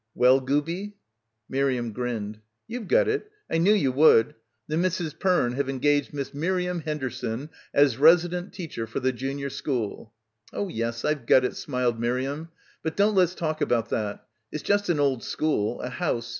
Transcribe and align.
'Well, 0.15 0.39
gooby?" 0.41 0.95
Miriam 1.47 1.91
grinned. 1.91 2.39
"You've 2.67 2.87
got 2.87 3.07
it. 3.07 3.29
I 3.51 3.59
knew 3.59 3.71
you 3.75 3.91
would. 3.91 4.33
The 4.67 4.75
Misses 4.75 5.13
Perne 5.13 5.51
have 5.53 5.69
engaged 5.69 6.11
Miss 6.11 6.33
Miriam 6.33 6.79
Hender 6.79 7.11
son 7.11 7.51
as 7.71 7.97
resident 7.97 8.51
teacher 8.51 8.87
for 8.87 8.99
the 8.99 9.11
junior 9.13 9.51
school." 9.51 10.11
"Oh 10.51 10.69
yes, 10.69 11.05
I've 11.05 11.27
got 11.27 11.45
it," 11.45 11.55
smiled 11.55 11.99
Miriam. 11.99 12.49
"But 12.81 12.97
don't 12.97 13.13
let's 13.13 13.35
talk 13.35 13.61
about 13.61 13.89
that. 13.89 14.25
It's 14.51 14.63
just 14.63 14.89
an 14.89 14.99
old 14.99 15.23
school, 15.23 15.79
a 15.81 15.89
house. 15.89 16.29